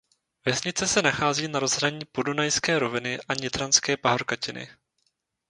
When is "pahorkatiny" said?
3.97-4.69